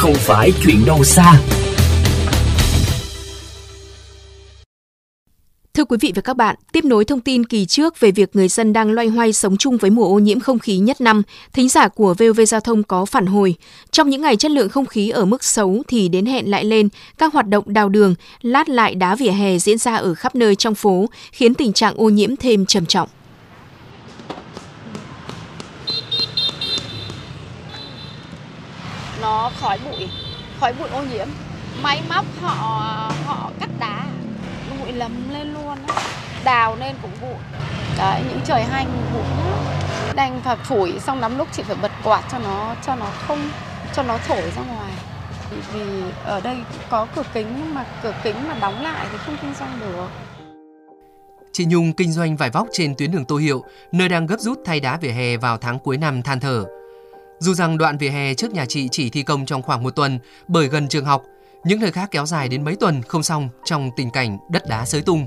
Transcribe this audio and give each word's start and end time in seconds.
không 0.00 0.14
phải 0.14 0.52
chuyện 0.62 0.84
đâu 0.86 1.04
xa. 1.04 1.40
Thưa 5.74 5.84
quý 5.84 5.96
vị 6.00 6.12
và 6.14 6.22
các 6.22 6.36
bạn, 6.36 6.56
tiếp 6.72 6.84
nối 6.84 7.04
thông 7.04 7.20
tin 7.20 7.44
kỳ 7.44 7.66
trước 7.66 8.00
về 8.00 8.10
việc 8.10 8.36
người 8.36 8.48
dân 8.48 8.72
đang 8.72 8.92
loay 8.92 9.08
hoay 9.08 9.32
sống 9.32 9.56
chung 9.56 9.76
với 9.76 9.90
mùa 9.90 10.04
ô 10.04 10.18
nhiễm 10.18 10.40
không 10.40 10.58
khí 10.58 10.78
nhất 10.78 11.00
năm, 11.00 11.22
thính 11.52 11.68
giả 11.68 11.88
của 11.88 12.14
VOV 12.18 12.40
Giao 12.46 12.60
thông 12.60 12.82
có 12.82 13.04
phản 13.04 13.26
hồi. 13.26 13.54
Trong 13.90 14.10
những 14.10 14.22
ngày 14.22 14.36
chất 14.36 14.50
lượng 14.50 14.68
không 14.68 14.86
khí 14.86 15.08
ở 15.10 15.24
mức 15.24 15.44
xấu 15.44 15.82
thì 15.88 16.08
đến 16.08 16.26
hẹn 16.26 16.50
lại 16.50 16.64
lên, 16.64 16.88
các 17.18 17.32
hoạt 17.32 17.48
động 17.48 17.64
đào 17.66 17.88
đường, 17.88 18.14
lát 18.42 18.68
lại 18.68 18.94
đá 18.94 19.14
vỉa 19.14 19.30
hè 19.30 19.58
diễn 19.58 19.78
ra 19.78 19.96
ở 19.96 20.14
khắp 20.14 20.34
nơi 20.34 20.54
trong 20.54 20.74
phố, 20.74 21.06
khiến 21.32 21.54
tình 21.54 21.72
trạng 21.72 21.94
ô 21.96 22.08
nhiễm 22.08 22.36
thêm 22.36 22.66
trầm 22.66 22.86
trọng. 22.86 23.08
Nó 29.20 29.50
khói 29.60 29.78
bụi, 29.84 30.08
khói 30.60 30.72
bụi 30.72 30.88
ô 30.88 31.02
nhiễm. 31.02 31.28
Máy 31.82 32.02
móc 32.08 32.24
họ 32.40 33.12
họ 33.26 33.50
cắt 33.60 33.70
đá 33.78 34.04
bụi 34.78 34.92
lấm 34.92 35.30
lên 35.32 35.54
luôn 35.54 35.78
á. 35.88 35.94
Đào 36.44 36.76
nên 36.80 36.94
cũng 37.02 37.10
bụi. 37.20 37.38
Đấy 37.98 38.22
những 38.28 38.40
trời 38.44 38.62
hanh 38.62 38.86
bụi 39.14 39.22
đành 40.14 40.40
phải 40.44 40.56
phủi 40.56 40.98
xong 40.98 41.20
lắm 41.20 41.38
lúc 41.38 41.48
chị 41.52 41.62
phải 41.62 41.76
bật 41.82 41.90
quạt 42.04 42.22
cho 42.32 42.38
nó 42.38 42.74
cho 42.86 42.94
nó 42.94 43.06
không 43.26 43.50
cho 43.94 44.02
nó 44.02 44.18
thổi 44.26 44.42
ra 44.56 44.62
ngoài. 44.62 44.92
Vì 45.72 46.02
ở 46.24 46.40
đây 46.40 46.56
có 46.90 47.06
cửa 47.14 47.22
kính 47.34 47.54
nhưng 47.56 47.74
mà 47.74 47.84
cửa 48.02 48.14
kính 48.22 48.48
mà 48.48 48.54
đóng 48.60 48.82
lại 48.82 49.06
thì 49.12 49.18
không 49.18 49.36
kinh 49.42 49.54
doanh 49.54 49.80
được. 49.80 50.08
Chị 51.52 51.64
Nhung 51.66 51.92
kinh 51.92 52.12
doanh 52.12 52.36
vải 52.36 52.50
vóc 52.50 52.66
trên 52.72 52.94
tuyến 52.98 53.10
đường 53.10 53.24
Tô 53.24 53.36
Hiệu, 53.36 53.64
nơi 53.92 54.08
đang 54.08 54.26
gấp 54.26 54.40
rút 54.40 54.58
thay 54.64 54.80
đá 54.80 54.96
vỉa 54.96 55.10
hè 55.10 55.36
vào 55.36 55.58
tháng 55.58 55.78
cuối 55.78 55.96
năm 55.96 56.22
than 56.22 56.40
thở. 56.40 56.64
Dù 57.40 57.54
rằng 57.54 57.78
đoạn 57.78 57.98
vỉa 57.98 58.08
hè 58.08 58.34
trước 58.34 58.52
nhà 58.52 58.66
chị 58.66 58.88
chỉ 58.88 59.10
thi 59.10 59.22
công 59.22 59.46
trong 59.46 59.62
khoảng 59.62 59.82
một 59.82 59.90
tuần 59.90 60.18
bởi 60.48 60.68
gần 60.68 60.88
trường 60.88 61.04
học, 61.04 61.24
những 61.64 61.80
nơi 61.80 61.92
khác 61.92 62.08
kéo 62.10 62.26
dài 62.26 62.48
đến 62.48 62.64
mấy 62.64 62.76
tuần 62.76 63.02
không 63.02 63.22
xong 63.22 63.48
trong 63.64 63.90
tình 63.96 64.10
cảnh 64.10 64.38
đất 64.50 64.68
đá 64.68 64.84
xới 64.84 65.02
tung. 65.02 65.26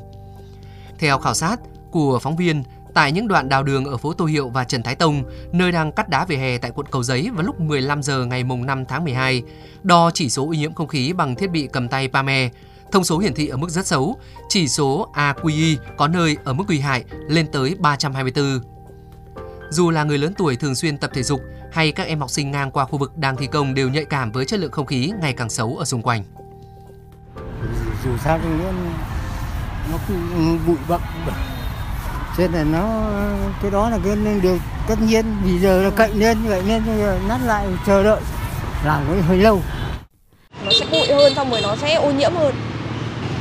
Theo 1.00 1.18
khảo 1.18 1.34
sát 1.34 1.58
của 1.92 2.20
phóng 2.20 2.36
viên, 2.36 2.64
tại 2.94 3.12
những 3.12 3.28
đoạn 3.28 3.50
đào 3.50 3.64
đường 3.64 3.86
ở 3.86 3.98
phố 3.98 4.14
Tô 4.14 4.26
Hiệu 4.26 4.50
và 4.50 4.64
Trần 4.64 4.84
Thái 4.84 4.96
Tông, 4.96 5.24
nơi 5.52 5.72
đang 5.72 5.92
cắt 5.92 6.10
đá 6.10 6.26
vỉa 6.26 6.36
hè 6.36 6.58
tại 6.58 6.72
quận 6.76 6.88
Cầu 6.92 7.04
Giấy 7.04 7.30
vào 7.34 7.44
lúc 7.44 7.60
15 7.60 8.04
giờ 8.04 8.26
ngày 8.26 8.44
mùng 8.44 8.66
5 8.66 8.86
tháng 8.86 9.04
12, 9.04 9.44
đo 9.84 10.12
chỉ 10.14 10.30
số 10.30 10.46
ô 10.48 10.54
nhiễm 10.54 10.74
không 10.74 10.88
khí 10.88 11.14
bằng 11.14 11.36
thiết 11.36 11.52
bị 11.52 11.70
cầm 11.74 11.88
tay 11.88 12.08
Pame. 12.08 12.50
Thông 12.92 13.04
số 13.04 13.20
hiển 13.20 13.34
thị 13.34 13.48
ở 13.48 13.58
mức 13.58 13.70
rất 13.70 13.88
xấu, 13.88 14.18
chỉ 14.50 14.68
số 14.68 15.12
AQI 15.14 15.78
có 15.98 16.08
nơi 16.08 16.38
ở 16.44 16.54
mức 16.54 16.64
nguy 16.68 16.80
hại 16.80 17.04
lên 17.28 17.48
tới 17.52 17.76
324. 17.80 18.73
Dù 19.74 19.92
là 19.92 20.04
người 20.04 20.18
lớn 20.18 20.34
tuổi 20.38 20.56
thường 20.56 20.76
xuyên 20.76 20.98
tập 20.98 21.12
thể 21.14 21.24
dục 21.24 21.42
hay 21.72 21.92
các 21.92 22.08
em 22.08 22.20
học 22.20 22.30
sinh 22.30 22.52
ngang 22.52 22.72
qua 22.72 22.86
khu 22.86 22.98
vực 22.98 23.18
đang 23.18 23.38
thi 23.38 23.48
công 23.48 23.74
đều 23.74 23.90
nhạy 23.90 24.06
cảm 24.06 24.32
với 24.32 24.46
chất 24.46 24.60
lượng 24.60 24.72
không 24.72 24.86
khí 24.86 25.12
ngày 25.22 25.34
càng 25.34 25.50
xấu 25.50 25.78
ở 25.78 25.86
xung 25.86 26.02
quanh. 26.02 26.24
Dù 28.06 28.10
sao 28.24 28.40
thì 28.44 28.50
nó, 28.50 28.72
nó 29.92 29.98
bụi 30.68 30.76
bặm. 30.88 31.02
Cho 32.38 32.48
nên 32.48 32.72
nó 32.72 33.10
cái 33.62 33.72
đó 33.72 33.90
là 33.90 34.00
cái 34.06 34.16
điều 34.42 34.58
tất 34.88 34.96
nhiên 35.02 35.26
vì 35.44 35.60
giờ 35.60 35.84
là 35.84 35.90
cậy 35.90 36.14
lên 36.14 36.38
vậy 36.44 36.64
nên 36.68 36.84
nát 37.28 37.40
lại 37.46 37.68
chờ 37.86 38.04
đợi 38.04 38.22
làm 38.86 39.08
nó 39.08 39.22
hơi 39.28 39.38
lâu. 39.38 39.62
Nó 40.66 40.72
sẽ 40.80 40.86
bụi 40.92 41.08
hơn 41.08 41.36
xong 41.36 41.52
rồi 41.52 41.62
nó 41.62 41.76
sẽ 41.76 41.94
ô 41.94 42.12
nhiễm 42.12 42.32
hơn. 42.36 42.56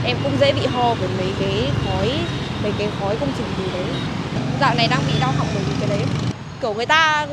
Em 0.05 0.17
cũng 0.23 0.33
dễ 0.41 0.53
bị 0.53 0.67
ho 0.67 0.95
với 0.95 1.09
mấy 1.19 1.33
cái 1.41 1.71
khói 1.85 2.11
mấy 2.63 2.73
cái 2.79 2.89
khói 3.01 3.17
công 3.17 3.33
trình 3.37 3.47
gì 3.59 3.73
đấy 3.73 3.85
dạo 4.63 4.75
này 4.75 4.89
đang 4.89 5.01
bị 5.07 5.13
đau 5.21 5.33
họng 5.33 5.47
bởi 5.55 5.63
vì 5.65 5.75
cái 5.81 5.89
đấy. 5.89 6.07
Kiểu 6.61 6.75
người 6.75 6.87
ta 6.87 7.27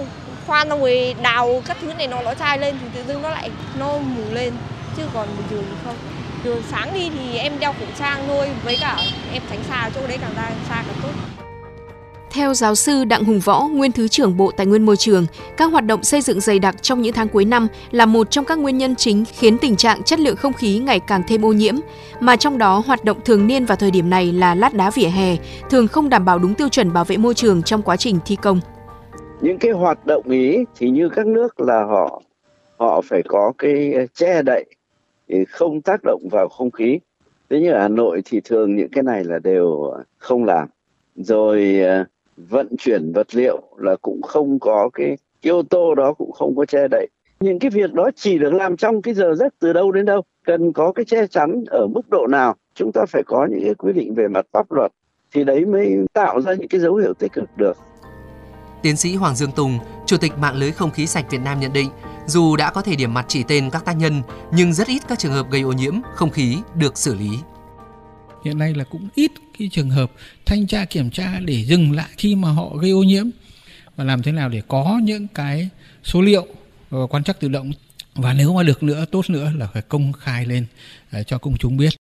khoan 0.48 0.70
xong 0.70 0.80
rồi 0.80 1.16
đào 1.22 1.62
các 1.66 1.78
thứ 1.82 1.94
này 1.94 2.08
nó 2.08 2.22
nó 2.22 2.34
chai 2.34 2.60
lên 2.60 2.78
thì 2.82 2.88
tự 2.94 3.04
dưng 3.08 3.22
nó 3.22 3.30
lại, 3.30 3.50
nó 3.80 3.98
mù 3.98 4.24
lên. 4.32 4.54
Chứ 4.98 5.04
còn 5.14 5.28
bình 5.38 5.48
thường 5.50 5.64
thì 5.70 5.76
không. 5.86 5.96
Đường 6.44 6.64
sáng 6.72 6.94
đi 6.94 7.10
thì 7.10 7.38
em 7.38 7.60
đeo 7.60 7.74
khẩu 7.74 7.88
trang 8.00 8.24
thôi, 8.28 8.50
với 8.64 8.78
cả 8.82 8.98
em 9.34 9.42
tránh 9.50 9.64
xa 9.70 9.90
chỗ 9.96 10.08
đấy 10.08 10.18
càng 10.22 10.34
ra, 10.36 10.50
xa 10.70 10.84
càng 10.88 10.96
tốt 11.04 11.46
theo 12.32 12.54
giáo 12.54 12.76
sư 12.76 13.04
Đặng 13.04 13.24
Hùng 13.24 13.40
Võ, 13.40 13.68
nguyên 13.68 13.92
Thứ 13.92 14.08
trưởng 14.08 14.38
Bộ 14.38 14.52
Tài 14.52 14.66
nguyên 14.66 14.86
Môi 14.86 14.98
trường, 14.98 15.26
các 15.58 15.72
hoạt 15.72 15.86
động 15.86 16.04
xây 16.04 16.22
dựng 16.22 16.40
dày 16.40 16.60
đặc 16.60 16.76
trong 16.82 17.02
những 17.02 17.14
tháng 17.14 17.28
cuối 17.28 17.46
năm 17.46 17.68
là 17.92 18.06
một 18.06 18.32
trong 18.32 18.46
các 18.46 18.60
nguyên 18.60 18.78
nhân 18.78 18.96
chính 18.96 19.26
khiến 19.26 19.58
tình 19.58 19.76
trạng 19.76 20.04
chất 20.04 20.20
lượng 20.20 20.36
không 20.36 20.54
khí 20.54 20.78
ngày 20.80 21.00
càng 21.00 21.24
thêm 21.28 21.46
ô 21.46 21.54
nhiễm, 21.54 21.76
mà 22.20 22.36
trong 22.36 22.58
đó 22.58 22.84
hoạt 22.86 23.04
động 23.04 23.18
thường 23.26 23.48
niên 23.48 23.66
vào 23.66 23.76
thời 23.76 23.92
điểm 23.92 24.10
này 24.10 24.32
là 24.32 24.56
lát 24.56 24.74
đá 24.74 24.90
vỉa 24.90 25.08
hè, 25.08 25.36
thường 25.70 25.88
không 25.88 26.10
đảm 26.10 26.26
bảo 26.26 26.40
đúng 26.40 26.54
tiêu 26.54 26.70
chuẩn 26.70 26.94
bảo 26.94 27.06
vệ 27.06 27.18
môi 27.18 27.34
trường 27.34 27.64
trong 27.64 27.82
quá 27.82 27.98
trình 27.98 28.20
thi 28.26 28.38
công. 28.42 28.60
Những 29.42 29.58
cái 29.58 29.72
hoạt 29.72 30.06
động 30.06 30.24
ý 30.30 30.58
thì 30.76 30.90
như 30.90 31.10
các 31.10 31.28
nước 31.28 31.60
là 31.60 31.84
họ 31.84 32.22
họ 32.78 33.02
phải 33.02 33.22
có 33.28 33.54
cái 33.58 33.94
ờ, 33.94 34.06
che 34.14 34.42
đậy 34.42 34.66
không 35.50 35.82
tác 35.82 36.00
động 36.04 36.22
vào 36.32 36.50
không 36.50 36.72
khí. 36.72 37.00
Thế 37.50 37.60
như 37.60 37.72
ở 37.72 37.82
hà 37.82 37.88
nội 37.88 38.22
thì 38.26 38.42
thường 38.44 38.76
những 38.76 38.90
cái 38.90 39.04
này 39.04 39.24
là 39.24 39.40
đều 39.40 39.94
không 40.18 40.46
làm. 40.46 40.68
Rồi 41.16 41.80
ờ, 41.80 42.06
vận 42.50 42.68
chuyển 42.78 43.12
vật 43.12 43.36
liệu 43.36 43.62
là 43.78 43.96
cũng 44.02 44.22
không 44.22 44.60
có 44.60 44.90
cái, 44.94 45.18
cái 45.42 45.52
ô 45.52 45.62
tô 45.70 45.96
đó 45.96 46.14
cũng 46.14 46.32
không 46.32 46.56
có 46.56 46.66
che 46.66 46.88
đậy 46.92 47.08
những 47.40 47.60
cái 47.60 47.70
việc 47.70 47.94
đó 47.94 48.10
chỉ 48.16 48.38
được 48.38 48.54
làm 48.54 48.78
trong 48.78 49.02
cái 49.02 49.14
giờ 49.14 49.36
giấc 49.36 49.54
từ 49.60 49.74
đâu 49.74 49.92
đến 49.92 50.06
đâu 50.06 50.22
cần 50.46 50.74
có 50.74 50.92
cái 50.92 51.06
che 51.06 51.28
chắn 51.28 51.64
ở 51.68 51.88
mức 51.88 52.10
độ 52.10 52.28
nào 52.28 52.56
chúng 52.76 52.92
ta 52.92 53.06
phải 53.10 53.24
có 53.26 53.48
những 53.52 53.62
cái 53.64 53.74
quy 53.76 53.94
định 53.94 54.16
về 54.16 54.28
mặt 54.28 54.46
pháp 54.54 54.72
luật 54.72 54.92
thì 55.34 55.44
đấy 55.44 55.66
mới 55.66 55.98
tạo 56.14 56.42
ra 56.42 56.54
những 56.54 56.68
cái 56.68 56.82
dấu 56.82 56.96
hiệu 56.96 57.14
tích 57.14 57.34
cực 57.34 57.50
được 57.58 57.78
Tiến 58.82 58.98
sĩ 58.98 59.16
Hoàng 59.16 59.36
Dương 59.36 59.52
Tùng, 59.52 59.80
Chủ 60.06 60.18
tịch 60.18 60.38
mạng 60.38 60.56
lưới 60.56 60.72
không 60.72 60.92
khí 60.92 61.08
sạch 61.08 61.26
Việt 61.30 61.42
Nam 61.44 61.60
nhận 61.60 61.74
định, 61.74 61.90
dù 62.28 62.56
đã 62.56 62.72
có 62.72 62.82
thể 62.82 62.96
điểm 62.96 63.14
mặt 63.14 63.26
chỉ 63.28 63.44
tên 63.44 63.70
các 63.70 63.86
tác 63.86 63.94
nhân, 63.94 64.22
nhưng 64.54 64.74
rất 64.74 64.88
ít 64.88 65.02
các 65.08 65.20
trường 65.20 65.32
hợp 65.32 65.46
gây 65.52 65.62
ô 65.62 65.72
nhiễm 65.72 65.94
không 66.14 66.30
khí 66.30 66.58
được 66.76 66.98
xử 66.98 67.16
lý. 67.16 67.30
Hiện 68.46 68.58
nay 68.58 68.74
là 68.74 68.84
cũng 68.84 69.08
ít 69.16 69.32
cái 69.60 69.70
trường 69.72 69.90
hợp 69.90 70.12
thanh 70.46 70.68
tra 70.68 70.86
kiểm 70.86 71.10
tra 71.10 71.40
để 71.40 71.64
dừng 71.64 71.92
lại 71.92 72.10
khi 72.18 72.36
mà 72.36 72.52
họ 72.52 72.76
gây 72.76 72.92
ô 72.92 73.04
nhiễm. 73.04 73.30
Và 73.96 74.04
làm 74.04 74.22
thế 74.22 74.32
nào 74.32 74.50
để 74.50 74.62
có 74.68 75.00
những 75.04 75.28
cái 75.28 75.70
số 76.04 76.22
liệu 76.22 76.48
ờ, 76.90 77.08
quan 77.10 77.24
trắc 77.24 77.40
tự 77.40 77.48
động. 77.48 77.72
Và 78.16 78.34
nếu 78.34 78.54
mà 78.54 78.64
được 78.64 78.84
nữa, 78.84 79.06
tốt 79.12 79.30
nữa 79.30 79.52
là 79.58 79.68
phải 79.74 79.82
công 79.82 80.14
khai 80.14 80.46
lên 80.46 80.66
ờ, 81.12 81.24
cho 81.24 81.38
công 81.38 81.58
chúng 81.58 81.78
biết. 81.78 81.99